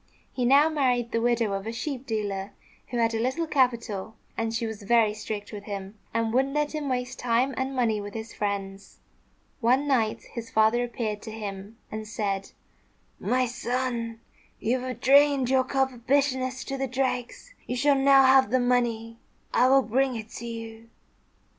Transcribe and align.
He 0.33 0.45
now 0.45 0.67
married 0.67 1.11
the 1.11 1.21
widow 1.21 1.53
of 1.53 1.67
a 1.67 1.71
sheep 1.71 2.07
dealer, 2.07 2.53
who 2.87 2.97
had 2.97 3.13
a 3.13 3.19
little 3.19 3.45
capital; 3.45 4.15
and 4.35 4.51
she 4.51 4.65
was 4.65 4.81
very 4.81 5.13
strict 5.13 5.53
with 5.53 5.65
him, 5.65 5.99
and 6.11 6.33
wouldn't 6.33 6.55
let 6.55 6.71
him 6.73 6.89
waste 6.89 7.19
time 7.19 7.53
and 7.55 7.75
money 7.75 8.01
with 8.01 8.15
his 8.15 8.33
friends. 8.33 8.97
One 9.59 9.87
night 9.87 10.23
his 10.33 10.49
father 10.49 10.83
appeared 10.83 11.21
to 11.21 11.31
him 11.31 11.77
and 11.91 12.07
said, 12.07 12.49
"My 13.19 13.45
son, 13.45 14.19
you 14.59 14.79
have 14.79 15.01
drained 15.01 15.51
your 15.51 15.63
cup 15.63 15.91
of 15.93 16.07
bitterness 16.07 16.63
to 16.63 16.79
the 16.79 16.87
dregs. 16.87 17.53
You 17.67 17.75
shall 17.75 17.93
now 17.93 18.23
have 18.25 18.49
the 18.49 18.59
money. 18.59 19.19
I 19.53 19.67
will 19.67 19.83
bring 19.83 20.15
it 20.15 20.29
to 20.31 20.47
you." 20.47 20.89